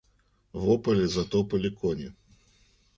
Во 0.63 0.79
поле 0.89 1.05
затопали 1.17 1.73
кони. 1.85 2.13